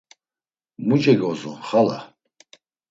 Mu 0.85 0.95
cegozun 1.03 1.57
xala? 1.67 1.99